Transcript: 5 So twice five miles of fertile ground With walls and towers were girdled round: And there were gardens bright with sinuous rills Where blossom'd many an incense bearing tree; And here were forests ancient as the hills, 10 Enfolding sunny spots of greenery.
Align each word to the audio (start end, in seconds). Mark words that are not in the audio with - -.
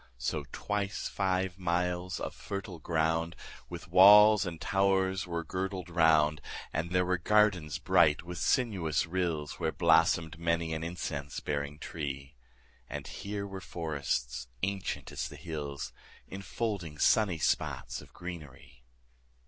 5 0.13 0.13
So 0.17 0.45
twice 0.51 1.07
five 1.07 1.59
miles 1.59 2.19
of 2.19 2.33
fertile 2.33 2.79
ground 2.79 3.35
With 3.69 3.87
walls 3.89 4.47
and 4.47 4.59
towers 4.59 5.27
were 5.27 5.43
girdled 5.43 5.91
round: 5.91 6.41
And 6.73 6.89
there 6.89 7.05
were 7.05 7.19
gardens 7.19 7.77
bright 7.77 8.23
with 8.23 8.39
sinuous 8.39 9.05
rills 9.05 9.59
Where 9.59 9.71
blossom'd 9.71 10.39
many 10.39 10.73
an 10.73 10.83
incense 10.83 11.39
bearing 11.39 11.77
tree; 11.77 12.33
And 12.89 13.05
here 13.05 13.45
were 13.45 13.61
forests 13.61 14.47
ancient 14.63 15.11
as 15.11 15.29
the 15.29 15.35
hills, 15.35 15.93
10 16.29 16.37
Enfolding 16.39 16.97
sunny 16.97 17.37
spots 17.37 18.01
of 18.01 18.11
greenery. 18.11 18.81